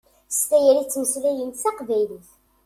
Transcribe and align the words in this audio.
S 0.31 0.39
tayri 0.49 0.79
i 0.83 0.85
ttmeslayent 0.85 1.61
taqbaylit. 1.63 2.29